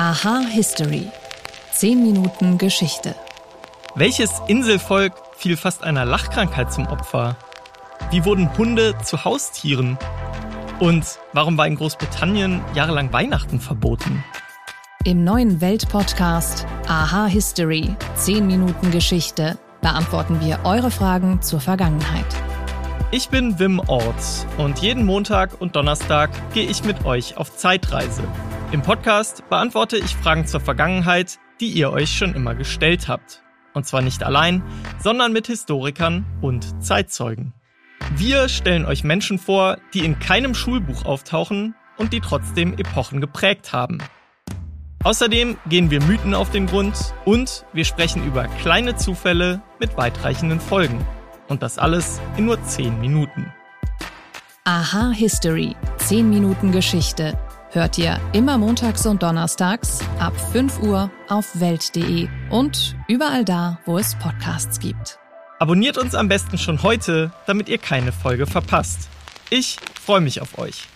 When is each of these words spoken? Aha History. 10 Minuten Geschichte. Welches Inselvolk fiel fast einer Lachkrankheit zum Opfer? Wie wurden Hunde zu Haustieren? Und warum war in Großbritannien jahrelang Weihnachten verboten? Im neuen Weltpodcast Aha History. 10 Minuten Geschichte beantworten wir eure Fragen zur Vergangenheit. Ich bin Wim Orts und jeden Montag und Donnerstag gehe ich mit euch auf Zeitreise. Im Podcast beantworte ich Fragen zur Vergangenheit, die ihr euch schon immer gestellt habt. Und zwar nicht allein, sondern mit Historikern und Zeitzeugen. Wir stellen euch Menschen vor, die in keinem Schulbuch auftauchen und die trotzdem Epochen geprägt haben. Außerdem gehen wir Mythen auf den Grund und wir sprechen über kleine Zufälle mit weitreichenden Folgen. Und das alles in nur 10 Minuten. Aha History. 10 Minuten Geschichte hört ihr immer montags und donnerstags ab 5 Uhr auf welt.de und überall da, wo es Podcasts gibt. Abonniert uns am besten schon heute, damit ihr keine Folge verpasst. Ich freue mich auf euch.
Aha 0.00 0.42
History. 0.48 1.08
10 1.72 2.00
Minuten 2.00 2.56
Geschichte. 2.56 3.16
Welches 3.96 4.30
Inselvolk 4.46 5.12
fiel 5.36 5.56
fast 5.56 5.82
einer 5.82 6.04
Lachkrankheit 6.04 6.72
zum 6.72 6.86
Opfer? 6.86 7.36
Wie 8.12 8.24
wurden 8.24 8.56
Hunde 8.56 8.94
zu 9.02 9.24
Haustieren? 9.24 9.98
Und 10.78 11.04
warum 11.32 11.58
war 11.58 11.66
in 11.66 11.74
Großbritannien 11.74 12.60
jahrelang 12.76 13.12
Weihnachten 13.12 13.58
verboten? 13.58 14.22
Im 15.02 15.24
neuen 15.24 15.60
Weltpodcast 15.60 16.64
Aha 16.86 17.26
History. 17.26 17.96
10 18.14 18.46
Minuten 18.46 18.92
Geschichte 18.92 19.58
beantworten 19.80 20.40
wir 20.40 20.60
eure 20.62 20.92
Fragen 20.92 21.42
zur 21.42 21.58
Vergangenheit. 21.58 22.36
Ich 23.10 23.30
bin 23.30 23.58
Wim 23.58 23.80
Orts 23.80 24.46
und 24.58 24.78
jeden 24.78 25.04
Montag 25.04 25.60
und 25.60 25.74
Donnerstag 25.74 26.30
gehe 26.54 26.68
ich 26.68 26.84
mit 26.84 27.04
euch 27.04 27.36
auf 27.36 27.56
Zeitreise. 27.56 28.22
Im 28.70 28.82
Podcast 28.82 29.48
beantworte 29.48 29.96
ich 29.96 30.14
Fragen 30.14 30.46
zur 30.46 30.60
Vergangenheit, 30.60 31.38
die 31.58 31.70
ihr 31.70 31.90
euch 31.90 32.14
schon 32.14 32.34
immer 32.34 32.54
gestellt 32.54 33.08
habt. 33.08 33.42
Und 33.72 33.86
zwar 33.86 34.02
nicht 34.02 34.22
allein, 34.22 34.62
sondern 34.98 35.32
mit 35.32 35.46
Historikern 35.46 36.26
und 36.42 36.84
Zeitzeugen. 36.84 37.54
Wir 38.14 38.50
stellen 38.50 38.84
euch 38.84 39.04
Menschen 39.04 39.38
vor, 39.38 39.78
die 39.94 40.04
in 40.04 40.18
keinem 40.18 40.54
Schulbuch 40.54 41.06
auftauchen 41.06 41.76
und 41.96 42.12
die 42.12 42.20
trotzdem 42.20 42.74
Epochen 42.74 43.22
geprägt 43.22 43.72
haben. 43.72 44.02
Außerdem 45.02 45.56
gehen 45.70 45.90
wir 45.90 46.02
Mythen 46.02 46.34
auf 46.34 46.50
den 46.50 46.66
Grund 46.66 47.14
und 47.24 47.64
wir 47.72 47.86
sprechen 47.86 48.22
über 48.26 48.48
kleine 48.60 48.96
Zufälle 48.96 49.62
mit 49.80 49.96
weitreichenden 49.96 50.60
Folgen. 50.60 51.06
Und 51.48 51.62
das 51.62 51.78
alles 51.78 52.20
in 52.36 52.44
nur 52.44 52.62
10 52.62 53.00
Minuten. 53.00 53.50
Aha 54.64 55.10
History. 55.12 55.74
10 55.96 56.28
Minuten 56.28 56.70
Geschichte 56.70 57.38
hört 57.70 57.98
ihr 57.98 58.20
immer 58.32 58.58
montags 58.58 59.06
und 59.06 59.22
donnerstags 59.22 60.00
ab 60.18 60.38
5 60.52 60.80
Uhr 60.80 61.10
auf 61.28 61.60
welt.de 61.60 62.28
und 62.50 62.96
überall 63.08 63.44
da, 63.44 63.78
wo 63.84 63.98
es 63.98 64.14
Podcasts 64.16 64.80
gibt. 64.80 65.18
Abonniert 65.58 65.98
uns 65.98 66.14
am 66.14 66.28
besten 66.28 66.56
schon 66.56 66.82
heute, 66.82 67.32
damit 67.46 67.68
ihr 67.68 67.78
keine 67.78 68.12
Folge 68.12 68.46
verpasst. 68.46 69.08
Ich 69.50 69.78
freue 70.00 70.20
mich 70.20 70.40
auf 70.40 70.58
euch. 70.58 70.86